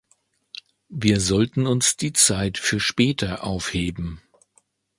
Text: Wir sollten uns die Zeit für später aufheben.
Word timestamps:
Wir 0.89 1.19
sollten 1.19 1.67
uns 1.67 1.95
die 1.95 2.11
Zeit 2.11 2.57
für 2.57 2.79
später 2.79 3.43
aufheben. 3.43 4.19